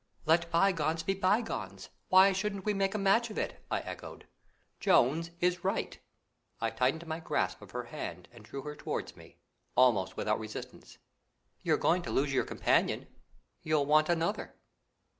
[0.25, 1.89] "'Let bygones be bygones.
[2.09, 4.25] Why shouldn't we make a match of it?'" I echoed.
[4.79, 5.99] "Jones is right."
[6.59, 9.37] I tightened my grasp of her hand and drew her towards me,
[9.75, 10.97] almost without resistance.
[11.61, 13.09] "You're going to lose your companion,
[13.61, 14.55] you'll want another."